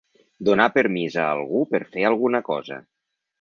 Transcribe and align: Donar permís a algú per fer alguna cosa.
Donar 0.47 0.65
permís 0.77 1.17
a 1.23 1.25
algú 1.33 1.61
per 1.75 1.83
fer 1.93 2.07
alguna 2.13 2.43
cosa. 2.49 2.81